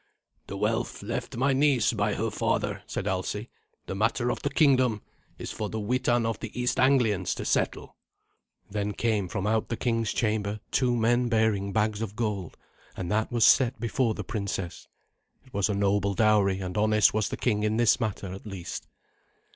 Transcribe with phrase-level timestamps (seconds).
[0.47, 3.51] "The wealth left my niece by her father," said Alsi.
[3.85, 5.03] "The matter of the kingdom
[5.37, 7.95] is for the Witan of the East Anglians to settle."
[8.67, 12.57] Then came from out the king's chamber two men bearing bags of gold,
[12.97, 14.87] and that was set before the princess.
[15.45, 18.87] It was a noble dowry, and honest was the king in this matter at least.